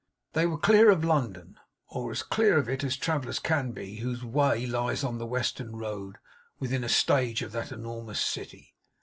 [0.33, 4.23] They were clear of London, or as clear of it as travellers can be whose
[4.25, 6.17] way lies on the Western Road,
[6.57, 8.73] within a stage of that enormous city.